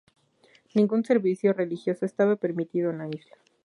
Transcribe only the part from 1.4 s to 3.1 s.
religioso estaba permitido en la